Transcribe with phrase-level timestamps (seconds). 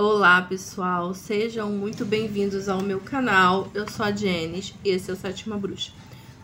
[0.00, 3.68] Olá pessoal, sejam muito bem-vindos ao meu canal.
[3.74, 5.90] Eu sou a Jenis e esse é o Sétima Bruxa.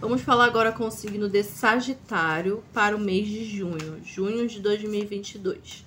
[0.00, 4.59] Vamos falar agora com o signo de Sagitário para o mês de junho, junho de
[4.59, 5.85] 2022.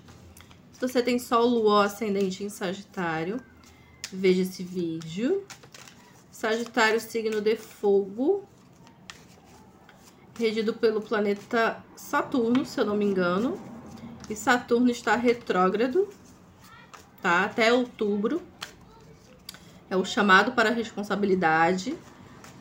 [0.72, 3.38] Se você tem Sol, Lua Ascendente em Sagitário,
[4.14, 5.44] veja esse vídeo.
[6.32, 8.48] Sagitário, signo de fogo,
[10.40, 13.60] regido pelo planeta Saturno, se eu não me engano.
[14.30, 16.08] E Saturno está retrógrado,
[17.28, 17.44] tá?
[17.44, 18.42] Até outubro.
[19.90, 21.94] É o chamado para a responsabilidade,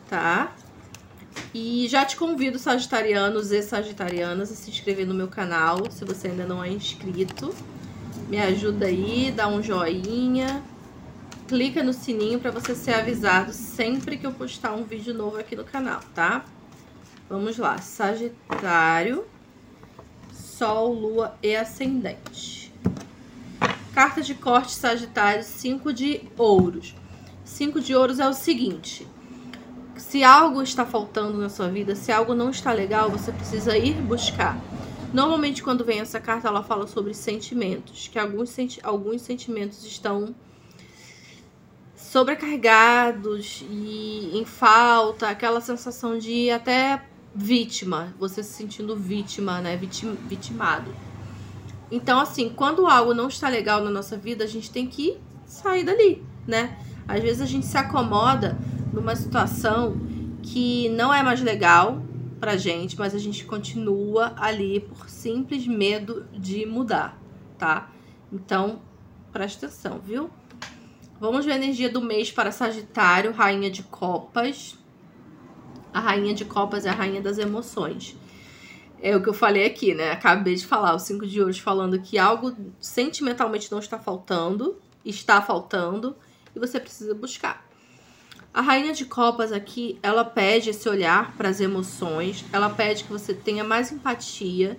[0.09, 0.53] tá?
[1.55, 6.29] E já te convido, sagitarianos e sagitarianas, a se inscrever no meu canal, se você
[6.29, 7.55] ainda não é inscrito.
[8.29, 10.61] Me ajuda aí, dá um joinha,
[11.47, 15.55] clica no sininho para você ser avisado sempre que eu postar um vídeo novo aqui
[15.55, 16.45] no canal, tá?
[17.31, 19.25] Vamos lá, Sagitário,
[20.33, 22.56] Sol, Lua e Ascendente.
[23.97, 26.95] Carta de corte Sagitário, 5 de ouros.
[27.47, 29.09] 5 de ouros é o seguinte:
[29.97, 33.95] se algo está faltando na sua vida, se algo não está legal, você precisa ir
[34.03, 34.61] buscar.
[35.15, 40.35] Normalmente, quando vem essa carta, ela fala sobre sentimentos, que alguns, senti alguns sentimentos estão
[41.97, 47.03] sobrecarregados e em falta, aquela sensação de até
[47.35, 49.75] vítima, você se sentindo vítima, né?
[49.75, 50.95] Vitim, vitimado.
[51.91, 55.85] Então, assim, quando algo não está legal na nossa vida, a gente tem que sair
[55.85, 56.79] dali, né?
[57.07, 58.59] Às vezes a gente se acomoda
[58.93, 59.97] numa situação
[60.43, 62.03] que não é mais legal
[62.41, 67.19] pra gente, mas a gente continua ali por simples medo de mudar,
[67.57, 67.91] tá?
[68.33, 68.81] Então,
[69.33, 70.31] presta atenção, viu?
[71.19, 74.77] Vamos ver a energia do mês para Sagitário, Rainha de Copas.
[75.93, 78.15] A rainha de copas é a rainha das emoções.
[79.01, 80.11] É o que eu falei aqui, né?
[80.11, 85.41] Acabei de falar, o cinco de ouros falando que algo sentimentalmente não está faltando, está
[85.43, 86.17] faltando,
[86.55, 87.67] e você precisa buscar.
[88.53, 93.13] A rainha de copas aqui, ela pede esse olhar para as emoções, ela pede que
[93.13, 94.79] você tenha mais empatia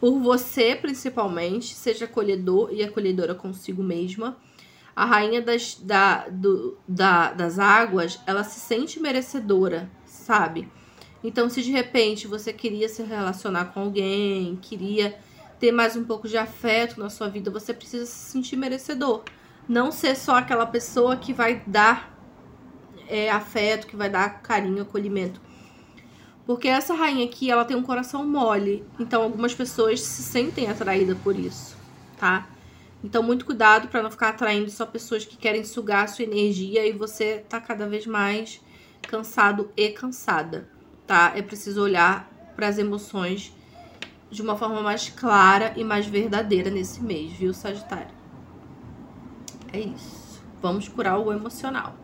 [0.00, 4.36] por você, principalmente, seja acolhedor e acolhedora consigo mesma.
[4.94, 9.90] A rainha das, da, do, da, das águas, ela se sente merecedora
[10.30, 10.68] sabe?
[11.22, 15.18] Então, se de repente você queria se relacionar com alguém, queria
[15.58, 19.22] ter mais um pouco de afeto na sua vida, você precisa se sentir merecedor.
[19.68, 22.18] Não ser só aquela pessoa que vai dar
[23.06, 25.40] é, afeto, que vai dar carinho, acolhimento.
[26.46, 28.84] Porque essa rainha aqui, ela tem um coração mole.
[28.98, 31.76] Então, algumas pessoas se sentem atraídas por isso,
[32.16, 32.48] tá?
[33.04, 36.86] Então, muito cuidado para não ficar atraindo só pessoas que querem sugar a sua energia
[36.86, 38.60] e você tá cada vez mais
[39.02, 40.68] cansado e cansada,
[41.10, 41.32] tá?
[41.34, 43.52] É preciso olhar para as emoções
[44.30, 48.14] de uma forma mais clara e mais verdadeira nesse mês, viu, Sagitário?
[49.72, 50.40] É isso.
[50.62, 51.96] Vamos curar o emocional.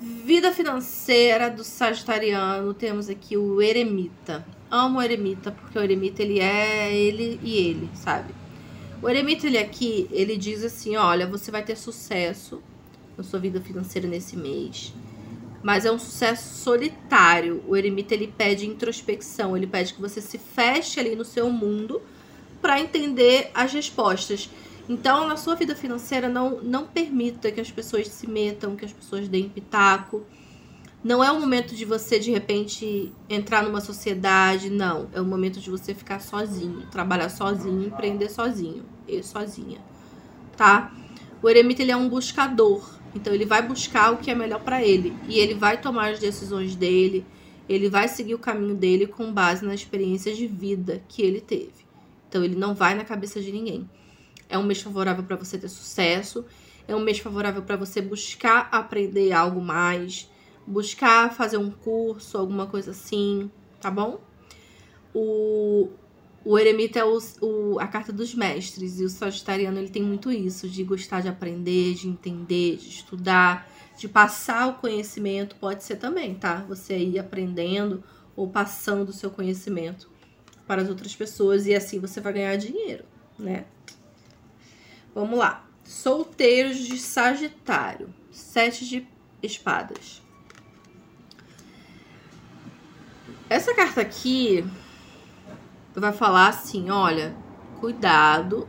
[0.00, 4.44] Vida financeira do Sagitariano, temos aqui o Eremita.
[4.68, 8.34] Amo o Eremita, porque o Eremita ele é ele e ele, sabe?
[9.00, 12.60] O Eremita ele aqui, ele diz assim, olha, você vai ter sucesso
[13.16, 14.92] na sua vida financeira nesse mês
[15.62, 17.62] mas é um sucesso solitário.
[17.68, 22.02] O eremita ele pede introspecção, ele pede que você se feche ali no seu mundo
[22.60, 24.50] para entender as respostas.
[24.88, 28.92] Então, na sua vida financeira, não, não permita que as pessoas se metam, que as
[28.92, 30.24] pessoas deem pitaco.
[31.04, 35.08] Não é o momento de você, de repente, entrar numa sociedade, não.
[35.12, 39.80] É o momento de você ficar sozinho, trabalhar sozinho, empreender sozinho, e sozinha,
[40.56, 40.92] tá?
[41.42, 43.01] O eremita, ele é um buscador.
[43.14, 46.18] Então ele vai buscar o que é melhor para ele e ele vai tomar as
[46.18, 47.24] decisões dele,
[47.68, 51.86] ele vai seguir o caminho dele com base na experiência de vida que ele teve.
[52.28, 53.88] Então ele não vai na cabeça de ninguém.
[54.48, 56.44] É um mês favorável para você ter sucesso,
[56.88, 60.30] é um mês favorável para você buscar aprender algo mais,
[60.66, 64.20] buscar fazer um curso, alguma coisa assim, tá bom?
[65.14, 65.90] O,
[66.44, 70.30] o eremita é o, o, a carta dos mestres e o sagitariano ele tem muito
[70.30, 75.54] isso de gostar de aprender, de entender, de estudar, de passar o conhecimento.
[75.56, 76.64] Pode ser também, tá?
[76.68, 78.02] Você ir aprendendo
[78.34, 80.10] ou passando o seu conhecimento
[80.66, 83.04] para as outras pessoas e assim você vai ganhar dinheiro,
[83.38, 83.66] né?
[85.14, 85.64] Vamos lá.
[85.84, 89.06] Solteiros de Sagitário, sete de
[89.42, 90.22] espadas.
[93.48, 94.64] Essa carta aqui
[96.00, 97.34] vai falar assim: olha,
[97.80, 98.68] cuidado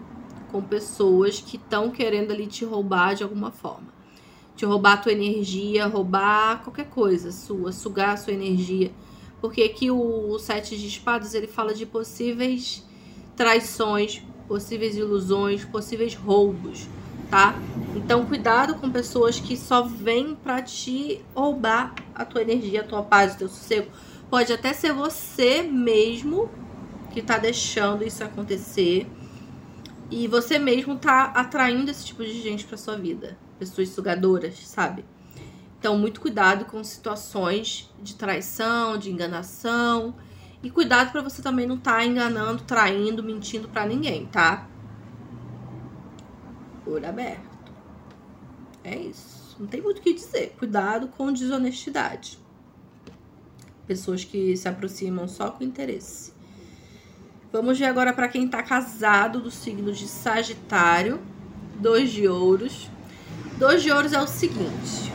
[0.51, 3.93] com pessoas que estão querendo ali te roubar de alguma forma.
[4.55, 8.91] Te roubar a tua energia, roubar qualquer coisa sua, sugar a sua energia.
[9.41, 12.85] Porque aqui o, Sete de Espadas ele fala de possíveis
[13.35, 16.87] traições, possíveis ilusões, possíveis roubos,
[17.29, 17.55] tá?
[17.95, 23.01] Então, cuidado com pessoas que só vêm para te roubar a tua energia, a tua
[23.01, 23.91] paz, o teu sossego.
[24.29, 26.49] Pode até ser você mesmo
[27.13, 29.07] que tá deixando isso acontecer.
[30.10, 33.38] E você mesmo tá atraindo esse tipo de gente para sua vida.
[33.60, 35.06] Pessoas sugadoras, sabe?
[35.80, 40.15] Então, muito cuidado com situações de traição, de enganação.
[40.62, 44.68] E cuidado para você também não estar tá enganando, traindo, mentindo para ninguém, tá?
[46.86, 47.54] Olho aberto.
[48.83, 49.56] É isso.
[49.60, 50.56] Não tem muito o que dizer.
[50.57, 52.39] Cuidado com desonestidade.
[53.86, 56.33] Pessoas que se aproximam só com interesse.
[57.53, 61.21] Vamos ver agora para quem tá casado do signo de Sagitário.
[61.75, 62.89] Dois de ouros.
[63.59, 65.13] Dois de ouros é o seguinte.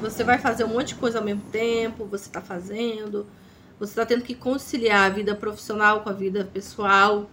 [0.00, 2.06] Você vai fazer um monte de coisa ao mesmo tempo.
[2.06, 3.26] Você tá fazendo.
[3.80, 7.28] Você tá tendo que conciliar a vida profissional com a vida pessoal.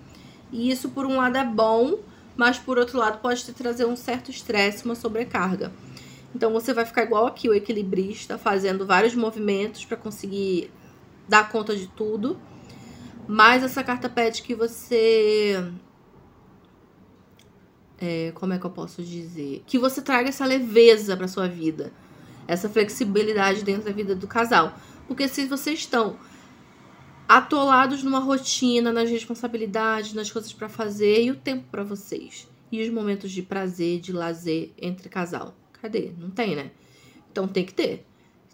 [0.51, 1.99] E isso, por um lado, é bom
[2.35, 5.71] mas por outro lado pode te trazer um certo estresse, uma sobrecarga.
[6.33, 10.71] Então você vai ficar igual aqui o equilibrista, fazendo vários movimentos para conseguir
[11.27, 12.39] dar conta de tudo.
[13.33, 15.71] Mas essa carta pede que você
[17.97, 19.63] é, como é que eu posso dizer?
[19.65, 21.93] Que você traga essa leveza para sua vida,
[22.45, 24.75] essa flexibilidade dentro da vida do casal.
[25.07, 26.19] Porque se vocês estão
[27.25, 32.49] atolados numa rotina, nas responsabilidades, nas coisas para fazer e o tempo para vocês.
[32.69, 35.55] E os momentos de prazer, de lazer entre casal.
[35.81, 36.11] Cadê?
[36.17, 36.71] Não tem, né?
[37.31, 38.05] Então tem que ter.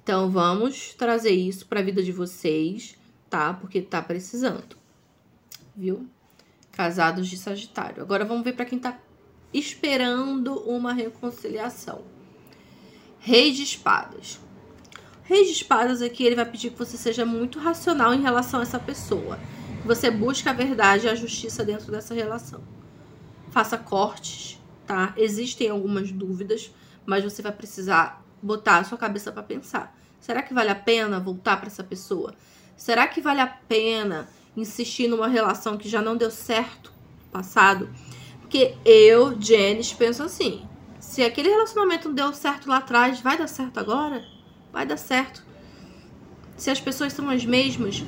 [0.04, 2.96] Então vamos trazer isso para a vida de vocês,
[3.30, 3.54] tá?
[3.54, 4.78] Porque tá precisando.
[5.76, 6.08] Viu?
[6.72, 8.02] Casados de Sagitário.
[8.02, 8.98] Agora vamos ver para quem tá
[9.54, 12.04] esperando uma reconciliação.
[13.20, 14.40] Rei de Espadas.
[15.28, 18.64] Rei de espadas aqui, ele vai pedir que você seja muito racional em relação a
[18.64, 19.38] essa pessoa.
[19.82, 22.64] Que você busque a verdade e a justiça dentro dessa relação.
[23.52, 25.14] Faça cortes, tá?
[25.18, 26.72] Existem algumas dúvidas,
[27.06, 29.94] mas você vai precisar botar a sua cabeça para pensar.
[30.22, 32.34] Será que vale a pena voltar para essa pessoa?
[32.78, 36.94] Será que vale a pena insistir numa relação que já não deu certo
[37.26, 37.90] no passado?
[38.40, 40.66] Porque eu, Janice, penso assim:
[41.00, 44.38] se aquele relacionamento não deu certo lá atrás, vai dar certo agora?
[44.78, 45.44] vai dar certo.
[46.56, 48.04] Se as pessoas são as mesmas,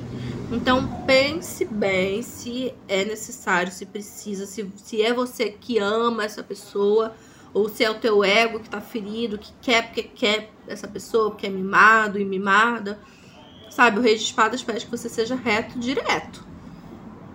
[0.52, 6.42] então pense bem se é necessário, se precisa, se, se é você que ama essa
[6.42, 7.14] pessoa,
[7.52, 11.30] ou se é o teu ego que tá ferido, que quer porque quer essa pessoa,
[11.30, 13.00] porque é mimado e mimada.
[13.70, 16.44] Sabe, o rei de espadas pede que você seja reto, direto.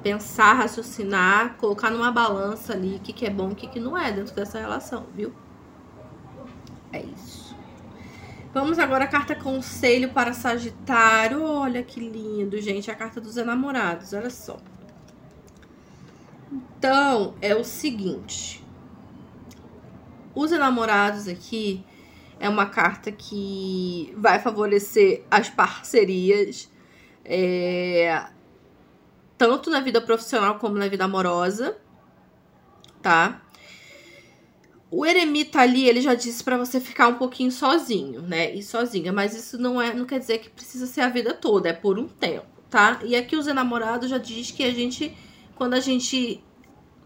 [0.04, 3.80] Pensar, raciocinar, colocar numa balança ali o que, que é bom e o que, que
[3.80, 5.34] não é dentro dessa relação, viu?
[6.92, 7.56] É isso.
[8.54, 11.44] Vamos agora à carta conselho para Sagitário.
[11.44, 12.92] Olha que lindo, gente.
[12.92, 14.58] A carta dos enamorados, olha só.
[16.52, 18.64] Então, é o seguinte.
[20.34, 21.84] Os enamorados aqui
[22.40, 26.70] é uma carta que vai favorecer as parcerias,
[27.24, 28.26] é,
[29.38, 31.78] tanto na vida profissional como na vida amorosa,
[33.02, 33.42] tá?
[34.92, 38.54] O eremita ali, ele já disse para você ficar um pouquinho sozinho, né?
[38.54, 41.70] E sozinha, mas isso não é, não quer dizer que precisa ser a vida toda,
[41.70, 43.00] é por um tempo, tá?
[43.04, 45.16] E aqui os enamorados já diz que a gente
[45.56, 46.44] quando a gente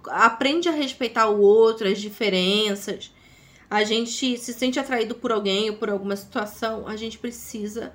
[0.08, 3.14] aprende a respeitar o outro, as diferenças,
[3.70, 7.94] a gente se sente atraído por alguém ou por alguma situação, a gente precisa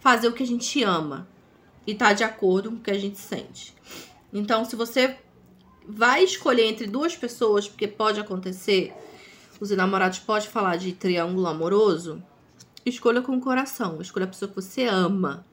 [0.00, 1.26] fazer o que a gente ama
[1.86, 3.74] e tá de acordo com o que a gente sente.
[4.32, 5.16] Então, se você
[5.88, 8.92] vai escolher entre duas pessoas, porque pode acontecer,
[9.58, 12.22] os enamorados podem falar de triângulo amoroso,
[12.84, 15.46] escolha com o coração, escolha a pessoa que você ama.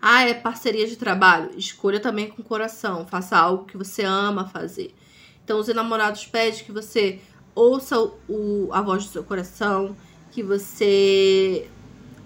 [0.00, 4.48] Ah, é parceria de trabalho, escolha também com o coração, faça algo que você ama
[4.48, 4.94] fazer.
[5.44, 7.20] Então, os enamorados pedem que você
[7.54, 9.96] ouça o, a voz do seu coração,
[10.30, 11.68] que você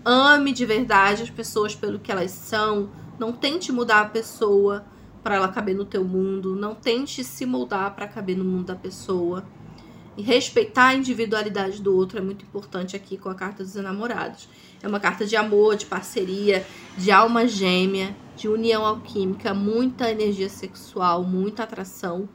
[0.04, 4.84] ame de verdade as pessoas pelo que elas são, não tente mudar a pessoa
[5.22, 8.76] para ela caber no teu mundo, não tente se moldar para caber no mundo da
[8.76, 9.44] pessoa.
[10.16, 14.48] E respeitar a individualidade do outro é muito importante aqui com a carta dos enamorados.
[14.82, 16.66] É uma carta de amor, de parceria,
[16.96, 22.28] de alma gêmea, de união alquímica, muita energia sexual, muita atração,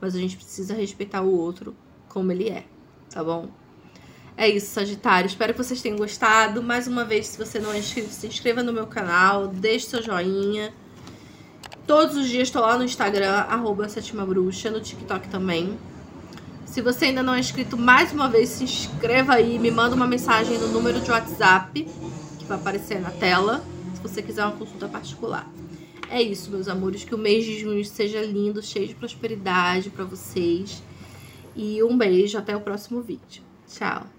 [0.00, 1.74] mas a gente precisa respeitar o outro
[2.16, 2.64] como ele é,
[3.10, 3.50] tá bom?
[4.38, 5.26] É isso, Sagitário.
[5.26, 6.62] Espero que vocês tenham gostado.
[6.62, 10.02] Mais uma vez, se você não é inscrito, se inscreva no meu canal, deixe seu
[10.02, 10.72] joinha.
[11.86, 15.78] Todos os dias estou lá no Instagram, arroba Sétima Bruxa, no TikTok também.
[16.64, 20.06] Se você ainda não é inscrito, mais uma vez, se inscreva aí, me manda uma
[20.06, 21.84] mensagem no número de WhatsApp
[22.38, 23.62] que vai aparecer na tela,
[23.94, 25.46] se você quiser uma consulta particular.
[26.08, 30.06] É isso, meus amores, que o mês de junho seja lindo, cheio de prosperidade para
[30.06, 30.82] vocês.
[31.56, 33.42] E um beijo, até o próximo vídeo.
[33.66, 34.15] Tchau!